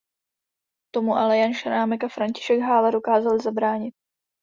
[0.93, 3.93] Tomu ale Jan Šrámek a František Hála dokázali zabránit.